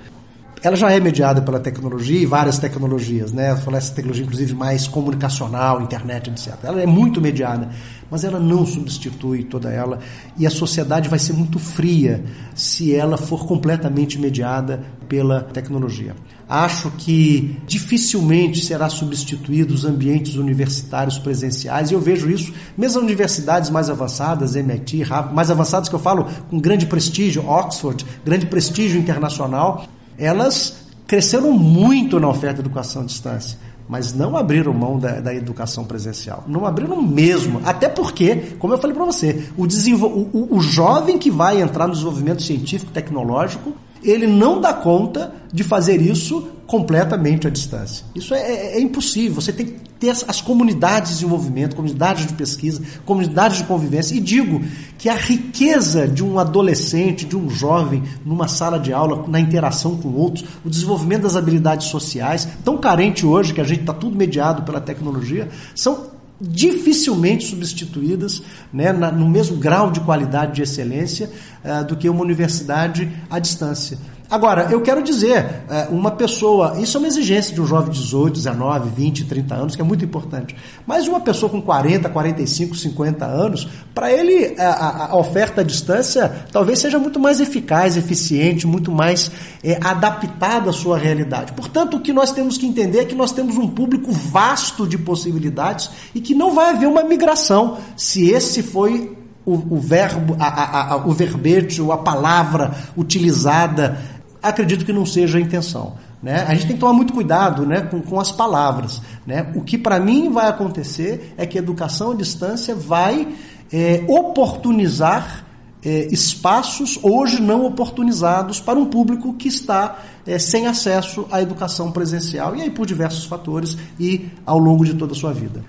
Ela 0.62 0.74
já 0.74 0.90
é 0.90 0.98
mediada 0.98 1.40
pela 1.40 1.60
tecnologia 1.60 2.18
e 2.18 2.26
várias 2.26 2.58
tecnologias, 2.58 3.32
né? 3.32 3.54
Falei 3.56 3.78
essa 3.78 3.94
tecnologia, 3.94 4.24
inclusive, 4.24 4.54
mais 4.54 4.88
comunicacional, 4.88 5.80
internet, 5.80 6.30
etc. 6.30 6.54
Ela 6.64 6.82
é 6.82 6.86
muito 6.86 7.20
mediada, 7.20 7.68
mas 8.10 8.24
ela 8.24 8.40
não 8.40 8.66
substitui 8.66 9.44
toda 9.44 9.70
ela 9.70 10.00
e 10.36 10.46
a 10.46 10.50
sociedade 10.50 11.08
vai 11.08 11.18
ser 11.18 11.32
muito 11.32 11.58
fria 11.58 12.24
se 12.54 12.94
ela 12.94 13.16
for 13.16 13.46
completamente 13.46 14.18
mediada 14.18 14.82
pela 15.08 15.42
tecnologia. 15.42 16.16
Acho 16.48 16.90
que 16.92 17.56
dificilmente 17.66 18.64
será 18.64 18.88
substituído 18.88 19.72
os 19.72 19.84
ambientes 19.84 20.34
universitários 20.36 21.18
presenciais, 21.18 21.90
e 21.90 21.94
eu 21.94 22.00
vejo 22.00 22.28
isso, 22.30 22.52
mesmo 22.76 23.00
universidades 23.00 23.70
mais 23.70 23.88
avançadas, 23.88 24.56
MIT, 24.56 25.04
mais 25.32 25.50
avançadas 25.50 25.88
que 25.88 25.94
eu 25.94 25.98
falo 25.98 26.26
com 26.50 26.58
grande 26.58 26.86
prestígio, 26.86 27.46
Oxford, 27.46 28.04
grande 28.24 28.46
prestígio 28.46 28.98
internacional, 28.98 29.86
elas 30.18 30.78
cresceram 31.06 31.52
muito 31.52 32.18
na 32.20 32.28
oferta 32.28 32.56
de 32.56 32.60
educação 32.68 33.02
à 33.02 33.04
distância 33.04 33.58
mas 33.88 34.12
não 34.12 34.36
abriram 34.36 34.72
mão 34.74 34.98
da, 34.98 35.18
da, 35.18 35.34
educação 35.34 35.82
presencial. 35.84 36.44
Não 36.46 36.66
abriram 36.66 37.00
mesmo. 37.00 37.60
Até 37.64 37.88
porque, 37.88 38.36
como 38.58 38.74
eu 38.74 38.78
falei 38.78 38.94
para 38.94 39.04
você, 39.06 39.48
o, 39.56 39.64
o, 39.64 40.56
o 40.56 40.60
jovem 40.60 41.16
que 41.16 41.30
vai 41.30 41.62
entrar 41.62 41.86
no 41.86 41.94
desenvolvimento 41.94 42.42
científico 42.42 42.92
tecnológico, 42.92 43.72
ele 44.02 44.26
não 44.26 44.60
dá 44.60 44.74
conta 44.74 45.32
de 45.50 45.64
fazer 45.64 46.02
isso 46.02 46.48
completamente 46.66 47.46
à 47.46 47.50
distância. 47.50 48.04
Isso 48.14 48.34
é, 48.34 48.40
é, 48.40 48.76
é 48.76 48.80
impossível. 48.80 49.40
Você 49.40 49.52
tem 49.52 49.66
que 49.66 49.87
ter 49.98 50.10
as, 50.10 50.24
as, 50.28 50.40
comunidades 50.40 51.10
de 51.10 51.16
desenvolvimento, 51.16 51.74
comunidades 51.74 52.26
de 52.26 52.32
pesquisa, 52.34 52.82
comunidades 53.04 53.58
de 53.58 53.64
convivência. 53.64 54.14
E 54.14 54.20
digo 54.20 54.62
que 54.96 55.08
a 55.08 55.14
riqueza 55.14 56.06
de 56.06 56.24
um 56.24 56.38
adolescente, 56.38 57.24
de 57.24 57.36
um 57.36 57.50
jovem, 57.50 58.02
numa 58.24 58.48
sala 58.48 58.78
de 58.78 58.92
aula, 58.92 59.26
na 59.28 59.40
interação 59.40 59.96
com 59.96 60.10
outros, 60.10 60.44
o 60.64 60.70
desenvolvimento 60.70 61.22
das 61.22 61.36
habilidades 61.36 61.88
sociais, 61.88 62.48
tão 62.64 62.78
carente 62.78 63.26
hoje 63.26 63.52
que 63.52 63.60
a 63.60 63.64
gente 63.64 63.80
está 63.80 63.92
tudo 63.92 64.16
mediado 64.16 64.62
pela 64.62 64.80
tecnologia, 64.80 65.48
são 65.74 66.18
dificilmente 66.40 67.46
substituídas 67.46 68.42
né, 68.72 68.92
na, 68.92 69.10
no 69.10 69.28
mesmo 69.28 69.56
grau 69.56 69.90
de 69.90 70.00
qualidade 70.00 70.54
de 70.54 70.62
excelência 70.62 71.30
uh, 71.64 71.84
do 71.84 71.96
que 71.96 72.08
uma 72.08 72.22
universidade 72.22 73.10
à 73.28 73.38
distância. 73.38 73.98
Agora, 74.30 74.68
eu 74.70 74.82
quero 74.82 75.02
dizer, 75.02 75.62
é, 75.70 75.88
uma 75.90 76.10
pessoa, 76.10 76.78
isso 76.78 76.98
é 76.98 77.00
uma 77.00 77.06
exigência 77.06 77.54
de 77.54 77.62
um 77.62 77.66
jovem 77.66 77.90
de 77.90 77.98
18, 77.98 78.34
19, 78.34 78.90
20, 78.90 79.24
30 79.24 79.54
anos, 79.54 79.76
que 79.76 79.80
é 79.80 79.84
muito 79.84 80.04
importante. 80.04 80.54
Mas 80.86 81.08
uma 81.08 81.18
pessoa 81.18 81.48
com 81.48 81.62
40, 81.62 82.10
45, 82.10 82.76
50 82.76 83.24
anos, 83.24 83.66
para 83.94 84.12
ele 84.12 84.54
a, 84.58 85.12
a, 85.12 85.16
oferta 85.16 85.62
à 85.62 85.64
distância 85.64 86.30
talvez 86.52 86.78
seja 86.78 86.98
muito 86.98 87.18
mais 87.18 87.40
eficaz, 87.40 87.96
eficiente, 87.96 88.66
muito 88.66 88.92
mais 88.92 89.30
é, 89.64 89.78
adaptada 89.82 90.68
à 90.68 90.72
sua 90.74 90.98
realidade. 90.98 91.52
Portanto, 91.52 91.96
o 91.96 92.00
que 92.00 92.12
nós 92.12 92.30
temos 92.30 92.58
que 92.58 92.66
entender 92.66 92.98
é 92.98 93.04
que 93.06 93.14
nós 93.14 93.32
temos 93.32 93.56
um 93.56 93.66
público 93.66 94.12
vasto 94.12 94.86
de 94.86 94.98
possibilidades 94.98 95.88
e 96.14 96.20
que 96.20 96.34
não 96.34 96.54
vai 96.54 96.74
haver 96.74 96.86
uma 96.86 97.02
migração 97.02 97.78
se 97.96 98.28
esse 98.28 98.62
foi 98.62 99.16
o, 99.48 99.76
o 99.76 99.80
verbo, 99.80 100.36
a, 100.38 100.92
a, 100.92 100.96
o 101.06 101.12
verbete 101.12 101.80
ou 101.80 101.90
a 101.90 101.96
palavra 101.96 102.74
utilizada 102.94 104.17
acredito 104.42 104.84
que 104.84 104.92
não 104.92 105.06
seja 105.06 105.38
a 105.38 105.40
intenção. 105.40 105.94
Né? 106.22 106.44
A 106.48 106.54
gente 106.54 106.66
tem 106.66 106.76
que 106.76 106.80
tomar 106.80 106.92
muito 106.92 107.12
cuidado 107.12 107.64
né, 107.64 107.82
com, 107.82 108.00
com 108.00 108.18
as 108.18 108.32
palavras. 108.32 109.00
Né? 109.26 109.50
O 109.54 109.62
que 109.62 109.78
para 109.78 110.00
mim 110.00 110.30
vai 110.30 110.48
acontecer 110.48 111.34
é 111.36 111.46
que 111.46 111.58
a 111.58 111.60
educação 111.60 112.12
à 112.12 112.14
distância 112.14 112.74
vai 112.74 113.28
é, 113.72 114.04
oportunizar 114.08 115.44
é, 115.84 116.08
espaços 116.10 116.98
hoje 117.02 117.40
não 117.40 117.64
oportunizados 117.64 118.60
para 118.60 118.78
um 118.78 118.86
público 118.86 119.34
que 119.34 119.48
está 119.48 119.98
é, 120.26 120.38
sem 120.38 120.66
acesso 120.66 121.26
à 121.30 121.40
educação 121.40 121.92
presencial, 121.92 122.56
e 122.56 122.62
aí 122.62 122.70
por 122.70 122.86
diversos 122.86 123.24
fatores 123.24 123.76
e 123.98 124.26
ao 124.44 124.58
longo 124.58 124.84
de 124.84 124.94
toda 124.94 125.12
a 125.12 125.16
sua 125.16 125.32
vida. 125.32 125.64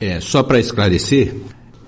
É, 0.00 0.20
só 0.20 0.42
para 0.42 0.58
esclarecer, 0.58 1.36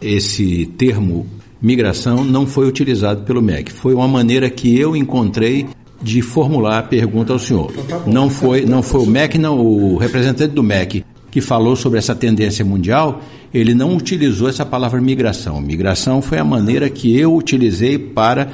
esse 0.00 0.66
termo 0.78 1.26
migração 1.60 2.22
não 2.22 2.46
foi 2.46 2.68
utilizado 2.68 3.24
pelo 3.24 3.42
MEC, 3.42 3.72
foi 3.72 3.94
uma 3.94 4.06
maneira 4.06 4.48
que 4.48 4.78
eu 4.78 4.94
encontrei 4.94 5.66
de 6.04 6.20
formular 6.20 6.78
a 6.78 6.82
pergunta 6.82 7.32
ao 7.32 7.38
senhor. 7.38 7.72
Não 8.06 8.28
foi, 8.28 8.66
não 8.66 8.82
foi 8.82 9.00
o 9.00 9.06
MEC, 9.06 9.38
não, 9.38 9.58
o 9.58 9.96
representante 9.96 10.52
do 10.52 10.62
MEC 10.62 11.02
que 11.30 11.40
falou 11.40 11.74
sobre 11.74 11.98
essa 11.98 12.14
tendência 12.14 12.64
mundial, 12.64 13.20
ele 13.52 13.74
não 13.74 13.96
utilizou 13.96 14.48
essa 14.48 14.64
palavra 14.64 15.00
migração. 15.00 15.60
Migração 15.60 16.22
foi 16.22 16.38
a 16.38 16.44
maneira 16.44 16.88
que 16.88 17.18
eu 17.18 17.34
utilizei 17.34 17.98
para 17.98 18.48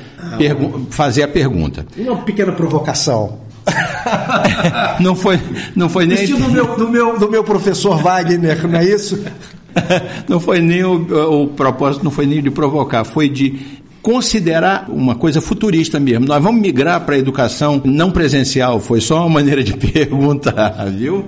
fazer 0.88 1.25
a 1.25 1.28
pergunta. 1.28 1.85
Uma 1.99 2.16
pequena 2.19 2.52
provocação. 2.52 3.40
não 5.00 5.14
foi, 5.14 5.38
não 5.76 5.90
foi 5.90 6.07
nem. 6.07 6.23
Estilo 6.23 6.40
do 6.40 6.50
meu, 6.50 6.76
do, 6.76 6.88
meu, 6.88 7.19
do 7.19 7.30
meu 7.30 7.45
professor 7.45 8.00
Wagner, 8.00 8.66
não 8.66 8.78
é 8.78 8.85
isso? 8.85 9.23
não 10.26 10.40
foi 10.40 10.61
nem 10.61 10.83
o, 10.83 11.42
o 11.42 11.49
propósito, 11.49 12.02
não 12.02 12.11
foi 12.11 12.26
nem 12.26 12.42
de 12.42 12.50
provocar, 12.50 13.04
foi 13.04 13.28
de 13.28 13.79
considerar 14.02 14.87
uma 14.88 15.14
coisa 15.14 15.40
futurista 15.40 16.00
mesmo. 16.00 16.26
Nós 16.26 16.42
vamos 16.42 16.61
migrar 16.61 17.04
para 17.04 17.14
a 17.14 17.19
educação 17.19 17.80
não 17.85 18.11
presencial, 18.11 18.80
foi 18.80 19.00
só 19.00 19.21
uma 19.21 19.35
maneira 19.40 19.62
de 19.62 19.75
perguntar, 19.76 20.87
viu? 20.90 21.26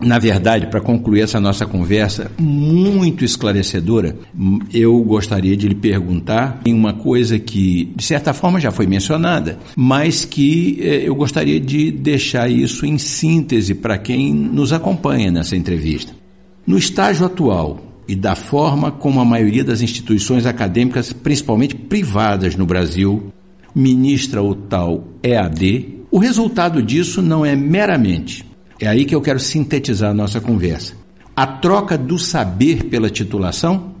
Na 0.00 0.18
verdade, 0.18 0.66
para 0.68 0.80
concluir 0.80 1.20
essa 1.20 1.38
nossa 1.38 1.66
conversa 1.66 2.32
muito 2.38 3.22
esclarecedora, 3.22 4.16
eu 4.72 4.98
gostaria 5.02 5.54
de 5.54 5.68
lhe 5.68 5.74
perguntar 5.74 6.58
em 6.64 6.72
uma 6.72 6.94
coisa 6.94 7.38
que, 7.38 7.92
de 7.94 8.02
certa 8.02 8.32
forma, 8.32 8.58
já 8.58 8.70
foi 8.70 8.86
mencionada, 8.86 9.58
mas 9.76 10.24
que 10.24 10.78
eh, 10.80 11.02
eu 11.04 11.14
gostaria 11.14 11.60
de 11.60 11.90
deixar 11.90 12.50
isso 12.50 12.86
em 12.86 12.96
síntese 12.96 13.74
para 13.74 13.98
quem 13.98 14.32
nos 14.32 14.72
acompanha 14.72 15.30
nessa 15.30 15.54
entrevista. 15.54 16.14
No 16.66 16.78
estágio 16.78 17.26
atual, 17.26 17.89
e 18.10 18.16
da 18.16 18.34
forma 18.34 18.90
como 18.90 19.20
a 19.20 19.24
maioria 19.24 19.62
das 19.62 19.80
instituições 19.80 20.44
acadêmicas, 20.44 21.12
principalmente 21.12 21.76
privadas 21.76 22.56
no 22.56 22.66
Brasil, 22.66 23.32
ministra 23.72 24.42
o 24.42 24.52
tal 24.52 25.04
EAD, 25.22 26.00
o 26.10 26.18
resultado 26.18 26.82
disso 26.82 27.22
não 27.22 27.46
é 27.46 27.54
meramente, 27.54 28.44
é 28.80 28.88
aí 28.88 29.04
que 29.04 29.14
eu 29.14 29.20
quero 29.20 29.38
sintetizar 29.38 30.10
a 30.10 30.14
nossa 30.14 30.40
conversa, 30.40 30.94
a 31.36 31.46
troca 31.46 31.96
do 31.96 32.18
saber 32.18 32.86
pela 32.86 33.08
titulação? 33.08 33.94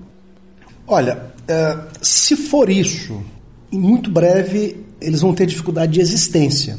Olha, 0.88 1.26
é, 1.46 1.78
se 2.02 2.34
for 2.34 2.68
isso, 2.68 3.22
em 3.70 3.78
muito 3.78 4.10
breve 4.10 4.76
eles 5.00 5.20
vão 5.20 5.32
ter 5.32 5.46
dificuldade 5.46 5.92
de 5.92 6.00
existência, 6.00 6.76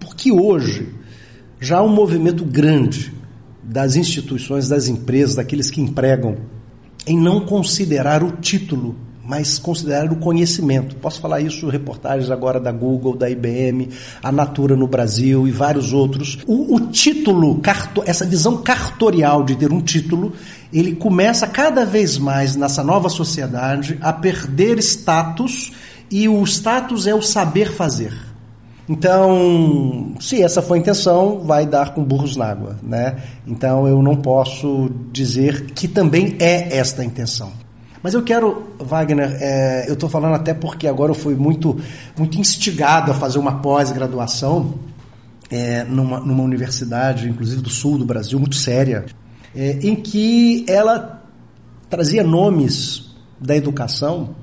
porque 0.00 0.32
hoje 0.32 0.88
já 1.60 1.78
há 1.78 1.82
um 1.84 1.94
movimento 1.94 2.44
grande 2.44 3.14
das 3.62 3.94
instituições, 3.94 4.68
das 4.68 4.88
empresas, 4.88 5.36
daqueles 5.36 5.70
que 5.70 5.80
empregam 5.80 6.55
em 7.06 7.18
não 7.18 7.40
considerar 7.40 8.22
o 8.22 8.32
título, 8.32 8.96
mas 9.24 9.58
considerar 9.58 10.10
o 10.12 10.16
conhecimento. 10.16 10.96
Posso 10.96 11.20
falar 11.20 11.40
isso 11.40 11.68
reportagens 11.68 12.30
agora 12.30 12.60
da 12.60 12.70
Google, 12.70 13.16
da 13.16 13.28
IBM, 13.28 13.88
a 14.22 14.30
Natura 14.30 14.76
no 14.76 14.86
Brasil 14.86 15.46
e 15.48 15.50
vários 15.50 15.92
outros. 15.92 16.38
O, 16.46 16.76
o 16.76 16.80
título, 16.88 17.60
essa 18.04 18.24
visão 18.24 18.58
cartorial 18.58 19.42
de 19.44 19.56
ter 19.56 19.72
um 19.72 19.80
título, 19.80 20.32
ele 20.72 20.94
começa 20.94 21.46
cada 21.46 21.84
vez 21.84 22.18
mais 22.18 22.54
nessa 22.54 22.84
nova 22.84 23.08
sociedade 23.08 23.98
a 24.00 24.12
perder 24.12 24.78
status 24.78 25.72
e 26.10 26.28
o 26.28 26.42
status 26.44 27.06
é 27.06 27.14
o 27.14 27.22
saber 27.22 27.72
fazer. 27.72 28.12
Então, 28.88 30.14
se 30.20 30.42
essa 30.42 30.62
for 30.62 30.74
a 30.74 30.78
intenção, 30.78 31.40
vai 31.40 31.66
dar 31.66 31.92
com 31.92 32.04
burros 32.04 32.36
na 32.36 32.46
água, 32.46 32.76
né? 32.82 33.16
Então 33.46 33.86
eu 33.88 34.00
não 34.00 34.16
posso 34.16 34.90
dizer 35.12 35.72
que 35.72 35.88
também 35.88 36.36
é 36.38 36.76
esta 36.76 37.02
a 37.02 37.04
intenção. 37.04 37.52
Mas 38.00 38.14
eu 38.14 38.22
quero, 38.22 38.62
Wagner, 38.78 39.36
é, 39.40 39.88
eu 39.88 39.94
estou 39.94 40.08
falando 40.08 40.34
até 40.34 40.54
porque 40.54 40.86
agora 40.86 41.10
eu 41.10 41.14
fui 41.14 41.34
muito, 41.34 41.76
muito 42.16 42.38
instigado 42.38 43.10
a 43.10 43.14
fazer 43.14 43.38
uma 43.40 43.60
pós-graduação 43.60 44.74
é, 45.50 45.82
numa, 45.82 46.20
numa 46.20 46.44
universidade, 46.44 47.28
inclusive 47.28 47.60
do 47.60 47.70
sul 47.70 47.98
do 47.98 48.04
Brasil, 48.04 48.38
muito 48.38 48.54
séria, 48.54 49.06
é, 49.54 49.78
em 49.82 49.96
que 49.96 50.64
ela 50.68 51.24
trazia 51.90 52.22
nomes 52.22 53.16
da 53.40 53.56
educação, 53.56 54.36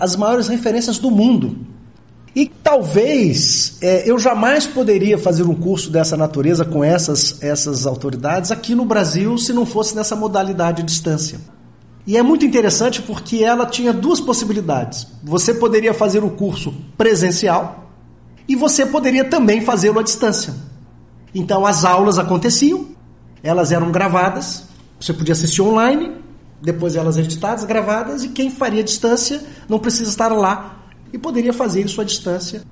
as 0.00 0.16
maiores 0.16 0.48
referências 0.48 0.98
do 0.98 1.10
mundo. 1.10 1.58
E 2.36 2.44
talvez 2.44 3.78
é, 3.80 4.02
eu 4.08 4.18
jamais 4.18 4.66
poderia 4.66 5.16
fazer 5.16 5.44
um 5.44 5.54
curso 5.54 5.88
dessa 5.88 6.18
natureza 6.18 6.66
com 6.66 6.84
essas, 6.84 7.42
essas 7.42 7.86
autoridades 7.86 8.50
aqui 8.50 8.74
no 8.74 8.84
Brasil 8.84 9.38
se 9.38 9.54
não 9.54 9.64
fosse 9.64 9.96
nessa 9.96 10.14
modalidade 10.14 10.82
de 10.82 10.88
distância. 10.92 11.40
E 12.06 12.14
é 12.14 12.22
muito 12.22 12.44
interessante 12.44 13.00
porque 13.00 13.42
ela 13.42 13.64
tinha 13.64 13.90
duas 13.90 14.20
possibilidades. 14.20 15.06
Você 15.24 15.54
poderia 15.54 15.94
fazer 15.94 16.22
o 16.22 16.28
curso 16.28 16.74
presencial 16.98 17.90
e 18.46 18.54
você 18.54 18.84
poderia 18.84 19.24
também 19.24 19.62
fazê-lo 19.62 19.98
à 19.98 20.02
distância. 20.02 20.54
Então 21.34 21.64
as 21.64 21.86
aulas 21.86 22.18
aconteciam, 22.18 22.88
elas 23.42 23.72
eram 23.72 23.90
gravadas, 23.90 24.64
você 25.00 25.14
podia 25.14 25.32
assistir 25.32 25.62
online, 25.62 26.12
depois 26.60 26.96
elas 26.96 27.16
editadas, 27.16 27.64
gravadas, 27.64 28.24
e 28.24 28.28
quem 28.28 28.50
faria 28.50 28.84
distância 28.84 29.42
não 29.66 29.78
precisa 29.78 30.10
estar 30.10 30.28
lá 30.28 30.75
e 31.12 31.18
poderia 31.18 31.52
fazer 31.52 31.84
isso 31.84 32.00
à 32.00 32.04
distância. 32.04 32.62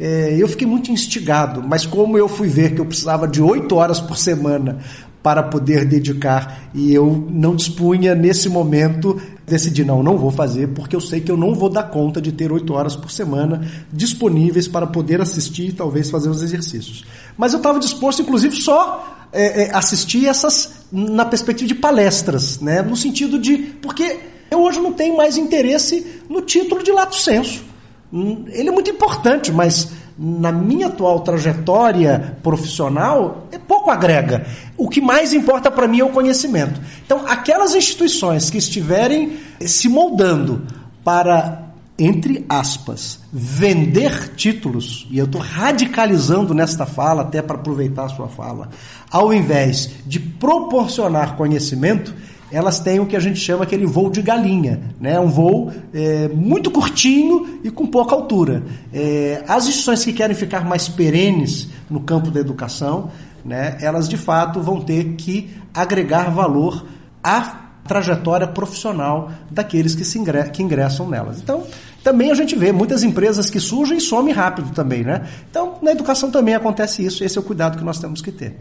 É, 0.00 0.34
eu 0.38 0.48
fiquei 0.48 0.66
muito 0.66 0.90
instigado, 0.90 1.62
mas 1.62 1.86
como 1.86 2.16
eu 2.18 2.28
fui 2.28 2.48
ver 2.48 2.74
que 2.74 2.80
eu 2.80 2.86
precisava 2.86 3.28
de 3.28 3.42
oito 3.42 3.76
horas 3.76 4.00
por 4.00 4.16
semana 4.16 4.78
para 5.22 5.42
poder 5.42 5.84
dedicar 5.84 6.70
e 6.74 6.92
eu 6.92 7.28
não 7.30 7.54
dispunha 7.54 8.14
nesse 8.14 8.48
momento 8.48 9.20
decidi 9.46 9.84
não 9.84 10.02
não 10.02 10.18
vou 10.18 10.30
fazer 10.30 10.68
porque 10.68 10.96
eu 10.96 11.00
sei 11.00 11.20
que 11.20 11.30
eu 11.30 11.36
não 11.36 11.54
vou 11.54 11.68
dar 11.68 11.84
conta 11.84 12.20
de 12.20 12.32
ter 12.32 12.50
oito 12.50 12.72
horas 12.74 12.96
por 12.96 13.10
semana 13.10 13.64
disponíveis 13.92 14.66
para 14.66 14.86
poder 14.86 15.20
assistir 15.20 15.68
e 15.68 15.72
talvez 15.72 16.10
fazer 16.10 16.28
os 16.28 16.42
exercícios. 16.42 17.04
Mas 17.36 17.52
eu 17.52 17.58
estava 17.58 17.78
disposto 17.78 18.22
inclusive 18.22 18.56
só 18.56 19.28
é, 19.32 19.64
é, 19.64 19.74
assistir 19.74 20.26
essas 20.26 20.86
na 20.90 21.24
perspectiva 21.24 21.68
de 21.68 21.74
palestras 21.74 22.60
né? 22.60 22.82
No 22.82 22.96
sentido 22.96 23.38
de 23.38 23.56
porque 23.80 24.18
eu 24.50 24.60
hoje 24.60 24.80
não 24.80 24.92
tenho 24.92 25.16
mais 25.16 25.36
interesse 25.36 26.04
no 26.28 26.42
título 26.42 26.82
de 26.82 26.90
lato 26.90 27.14
senso 27.14 27.71
ele 28.12 28.68
é 28.68 28.72
muito 28.72 28.90
importante 28.90 29.50
mas 29.50 29.90
na 30.18 30.52
minha 30.52 30.88
atual 30.88 31.20
trajetória 31.20 32.36
profissional, 32.42 33.46
é 33.50 33.58
pouco 33.58 33.90
agrega. 33.90 34.46
O 34.76 34.88
que 34.88 35.00
mais 35.00 35.32
importa 35.32 35.70
para 35.70 35.88
mim 35.88 36.00
é 36.00 36.04
o 36.04 36.10
conhecimento. 36.10 36.80
Então, 37.04 37.24
aquelas 37.26 37.74
instituições 37.74 38.50
que 38.50 38.58
estiverem 38.58 39.38
se 39.60 39.88
moldando 39.88 40.66
para, 41.02 41.62
entre 41.98 42.44
aspas, 42.48 43.20
vender 43.32 44.34
títulos, 44.36 45.06
e 45.10 45.18
eu 45.18 45.24
estou 45.24 45.40
radicalizando 45.40 46.54
nesta 46.54 46.86
fala, 46.86 47.22
até 47.22 47.40
para 47.40 47.56
aproveitar 47.56 48.04
a 48.04 48.10
sua 48.10 48.28
fala, 48.28 48.68
ao 49.10 49.32
invés 49.32 49.90
de 50.06 50.20
proporcionar 50.20 51.36
conhecimento, 51.36 52.14
elas 52.52 52.78
têm 52.78 53.00
o 53.00 53.06
que 53.06 53.16
a 53.16 53.20
gente 53.20 53.40
chama 53.40 53.64
aquele 53.64 53.86
voo 53.86 54.10
de 54.10 54.20
galinha, 54.20 54.80
né? 55.00 55.18
um 55.18 55.28
voo 55.28 55.72
é, 55.92 56.28
muito 56.28 56.70
curtinho 56.70 57.60
e 57.64 57.70
com 57.70 57.86
pouca 57.86 58.14
altura. 58.14 58.62
É, 58.92 59.42
as 59.48 59.64
instituições 59.64 60.04
que 60.04 60.12
querem 60.12 60.36
ficar 60.36 60.64
mais 60.64 60.88
perenes 60.88 61.68
no 61.90 62.00
campo 62.00 62.30
da 62.30 62.38
educação, 62.38 63.10
né, 63.44 63.76
elas 63.80 64.08
de 64.08 64.16
fato 64.16 64.60
vão 64.60 64.80
ter 64.80 65.14
que 65.14 65.50
agregar 65.74 66.30
valor 66.30 66.86
à 67.24 67.60
trajetória 67.86 68.46
profissional 68.46 69.30
daqueles 69.50 69.94
que, 69.94 70.04
se 70.04 70.20
que 70.52 70.62
ingressam 70.62 71.08
nelas. 71.08 71.40
Então, 71.40 71.64
também 72.04 72.30
a 72.30 72.34
gente 72.34 72.54
vê 72.54 72.70
muitas 72.70 73.02
empresas 73.02 73.50
que 73.50 73.58
surgem 73.58 73.98
e 73.98 74.00
somem 74.00 74.32
rápido 74.32 74.70
também, 74.72 75.02
né? 75.02 75.26
Então, 75.50 75.78
na 75.82 75.90
educação 75.90 76.30
também 76.30 76.54
acontece 76.54 77.04
isso, 77.04 77.24
esse 77.24 77.36
é 77.36 77.40
o 77.40 77.44
cuidado 77.44 77.78
que 77.78 77.84
nós 77.84 77.98
temos 77.98 78.20
que 78.20 78.30
ter. 78.30 78.56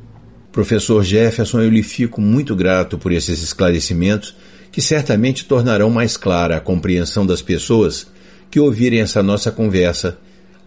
Professor 0.51 1.03
Jefferson, 1.03 1.61
eu 1.61 1.69
lhe 1.69 1.81
fico 1.81 2.19
muito 2.19 2.55
grato 2.55 2.97
por 2.97 3.11
esses 3.11 3.41
esclarecimentos 3.41 4.35
que 4.71 4.81
certamente 4.81 5.45
tornarão 5.45 5.89
mais 5.89 6.17
clara 6.17 6.57
a 6.57 6.61
compreensão 6.61 7.25
das 7.25 7.41
pessoas 7.41 8.07
que 8.49 8.59
ouvirem 8.59 8.99
essa 8.99 9.23
nossa 9.23 9.51
conversa 9.51 10.17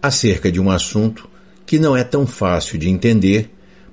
acerca 0.01 0.51
de 0.51 0.59
um 0.59 0.71
assunto 0.71 1.29
que 1.65 1.79
não 1.79 1.95
é 1.95 2.03
tão 2.03 2.25
fácil 2.25 2.77
de 2.77 2.89
entender 2.89 3.51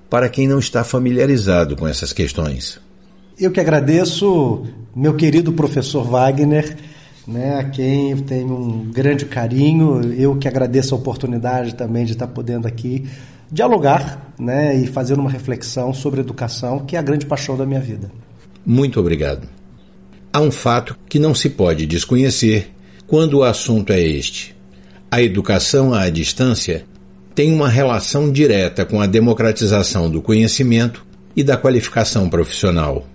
para 0.08 0.28
quem 0.28 0.46
não 0.46 0.58
está 0.58 0.84
familiarizado 0.84 1.76
com 1.76 1.86
essas 1.86 2.12
questões. 2.12 2.78
Eu 3.38 3.50
que 3.50 3.60
agradeço, 3.60 4.66
meu 4.94 5.14
querido 5.14 5.52
professor 5.52 6.04
Wagner, 6.04 6.76
né, 7.26 7.58
a 7.58 7.64
quem 7.64 8.16
tenho 8.18 8.54
um 8.54 8.90
grande 8.90 9.24
carinho. 9.24 10.12
Eu 10.14 10.36
que 10.36 10.48
agradeço 10.48 10.94
a 10.94 10.98
oportunidade 10.98 11.74
também 11.74 12.04
de 12.04 12.12
estar 12.12 12.26
podendo 12.26 12.66
aqui 12.66 13.06
dialogar 13.52 14.32
né, 14.38 14.74
e 14.76 14.86
fazer 14.86 15.18
uma 15.18 15.30
reflexão 15.30 15.92
sobre 15.92 16.20
educação, 16.20 16.80
que 16.80 16.96
é 16.96 16.98
a 16.98 17.02
grande 17.02 17.26
paixão 17.26 17.56
da 17.56 17.66
minha 17.66 17.80
vida. 17.80 18.10
Muito 18.64 18.98
obrigado. 18.98 19.46
Há 20.32 20.40
um 20.40 20.50
fato 20.50 20.96
que 21.08 21.18
não 21.18 21.34
se 21.34 21.50
pode 21.50 21.86
desconhecer 21.86 22.72
quando 23.06 23.34
o 23.34 23.44
assunto 23.44 23.92
é 23.92 24.00
este. 24.00 24.56
A 25.10 25.20
educação 25.20 25.92
à 25.92 26.08
distância 26.08 26.86
tem 27.34 27.52
uma 27.52 27.68
relação 27.68 28.32
direta 28.32 28.86
com 28.86 29.00
a 29.00 29.06
democratização 29.06 30.10
do 30.10 30.22
conhecimento 30.22 31.04
e 31.36 31.44
da 31.44 31.56
qualificação 31.56 32.30
profissional. 32.30 33.06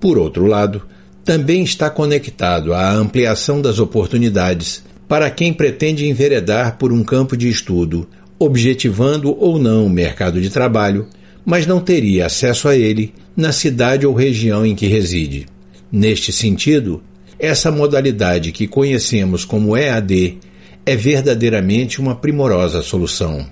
Por 0.00 0.16
outro 0.16 0.46
lado, 0.46 0.82
também 1.24 1.62
está 1.62 1.90
conectado 1.90 2.72
à 2.72 2.92
ampliação 2.92 3.60
das 3.60 3.78
oportunidades 3.78 4.82
para 5.06 5.30
quem 5.30 5.52
pretende 5.52 6.08
enveredar 6.08 6.78
por 6.78 6.92
um 6.92 7.04
campo 7.04 7.36
de 7.36 7.48
estudo 7.48 8.08
objetivando 8.44 9.36
ou 9.38 9.58
não 9.58 9.86
o 9.86 9.90
mercado 9.90 10.40
de 10.40 10.50
trabalho, 10.50 11.06
mas 11.44 11.66
não 11.66 11.80
teria 11.80 12.26
acesso 12.26 12.68
a 12.68 12.76
ele 12.76 13.12
na 13.36 13.52
cidade 13.52 14.06
ou 14.06 14.14
região 14.14 14.64
em 14.64 14.74
que 14.74 14.86
reside. 14.86 15.46
Neste 15.90 16.32
sentido, 16.32 17.02
essa 17.38 17.70
modalidade 17.70 18.52
que 18.52 18.66
conhecemos 18.66 19.44
como 19.44 19.76
EAD 19.76 20.38
é 20.86 20.96
verdadeiramente 20.96 22.00
uma 22.00 22.14
primorosa 22.14 22.82
solução. 22.82 23.46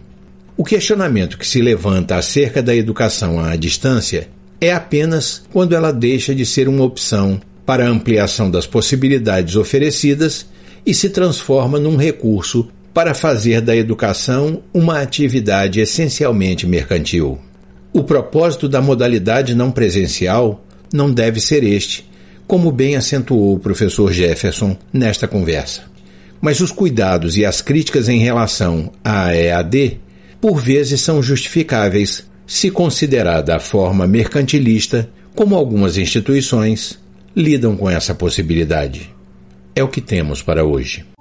O 0.57 0.65
questionamento 0.65 1.39
que 1.39 1.47
se 1.47 1.61
levanta 1.61 2.17
acerca 2.17 2.63
da 2.63 2.75
educação 2.75 3.41
à 3.41 3.57
distância 3.57 4.29
é 4.61 4.73
apenas 4.73 5.43
quando 5.53 5.75
ela 5.75 5.91
deixa 5.93 6.35
de 6.35 6.47
ser 6.47 6.69
uma 6.69 6.85
opção 6.85 7.41
para 7.65 7.87
a 7.87 7.89
ampliação 7.91 8.51
das 8.51 8.67
possibilidades 8.67 9.57
oferecidas 9.57 10.47
e 10.85 10.93
se 10.93 11.11
transforma 11.11 11.79
num 11.79 11.97
recurso 11.97 12.69
para 12.93 13.15
fazer 13.15 13.61
da 13.61 13.75
educação 13.75 14.63
uma 14.73 15.01
atividade 15.01 15.81
essencialmente 15.81 16.67
mercantil. 16.67 17.39
O 17.93 18.05
propósito 18.05 18.69
da 18.69 18.81
modalidade 18.81 19.55
não 19.55 19.71
presencial 19.71 20.65
não 20.93 21.11
deve 21.11 21.41
ser 21.41 21.65
este, 21.65 22.09
como 22.47 22.71
bem 22.71 22.97
acentuou 22.97 23.55
o 23.55 23.59
professor 23.59 24.13
Jefferson 24.13 24.77
nesta 24.93 25.27
conversa. 25.27 25.83
Mas 26.41 26.61
os 26.61 26.73
cuidados 26.73 27.37
e 27.37 27.45
as 27.45 27.63
críticas 27.63 28.09
em 28.09 28.19
relação 28.19 28.91
à 29.03 29.35
EAD, 29.35 30.01
por 30.41 30.61
vezes, 30.61 31.01
são 31.01 31.23
justificáveis 31.23 32.27
se 32.47 32.71
considerada 32.71 33.57
a 33.57 33.61
forma 33.61 34.07
mercantilista 34.07 35.09
como 35.35 35.55
algumas 35.55 35.97
instituições 35.97 36.99
lidam 37.35 37.77
com 37.77 37.89
essa 37.89 38.15
possibilidade. 38.15 39.11
É 39.75 39.83
o 39.83 39.89
que 39.89 40.01
temos 40.01 40.43
para 40.43 40.65
hoje. 40.65 41.12